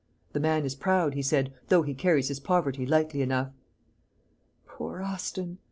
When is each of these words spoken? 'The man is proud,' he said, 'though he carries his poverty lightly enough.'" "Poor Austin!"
'The 0.33 0.39
man 0.39 0.65
is 0.65 0.73
proud,' 0.73 1.13
he 1.13 1.21
said, 1.21 1.53
'though 1.67 1.83
he 1.83 1.93
carries 1.93 2.29
his 2.29 2.39
poverty 2.39 2.87
lightly 2.87 3.21
enough.'" 3.21 3.53
"Poor 4.65 5.03
Austin!" 5.03 5.59